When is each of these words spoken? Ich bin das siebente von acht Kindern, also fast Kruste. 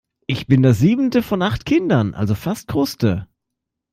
Ich 0.25 0.47
bin 0.47 0.63
das 0.63 0.79
siebente 0.79 1.21
von 1.21 1.43
acht 1.43 1.63
Kindern, 1.63 2.15
also 2.15 2.33
fast 2.33 2.67
Kruste. 2.67 3.27